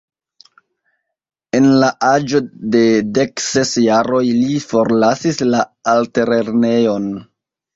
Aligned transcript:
En 1.59 1.67
la 1.83 1.89
aĝo 2.07 2.41
de 2.77 2.81
dek 3.19 3.45
ses 3.49 3.75
jaroj 3.83 4.23
li 4.41 4.57
forlasis 4.71 5.41
la 5.51 5.63
altlernejon. 5.97 7.07